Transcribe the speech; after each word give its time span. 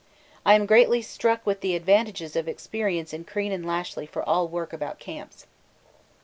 I 0.47 0.55
am 0.55 0.65
greatly 0.65 1.03
struck 1.03 1.45
with 1.45 1.61
the 1.61 1.75
advantages 1.75 2.35
of 2.35 2.47
experience 2.47 3.13
in 3.13 3.23
Crean 3.23 3.51
and 3.51 3.63
Lashly 3.67 4.07
for 4.09 4.27
all 4.27 4.47
work 4.47 4.73
about 4.73 4.97
camps. 4.97 5.45